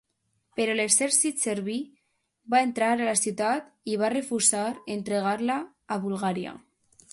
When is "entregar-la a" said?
4.97-6.03